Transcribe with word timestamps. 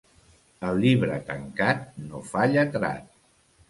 El 0.69 0.81
llibre 0.85 1.21
tancat 1.29 1.87
no 2.09 2.27
fa 2.35 2.51
lletrat. 2.57 3.19